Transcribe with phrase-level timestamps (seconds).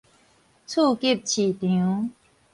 [0.03, 0.23] 次級市場